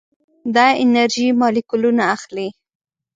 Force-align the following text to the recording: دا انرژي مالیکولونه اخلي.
دا 0.55 0.67
انرژي 0.83 1.27
مالیکولونه 1.39 2.03
اخلي. 2.15 2.47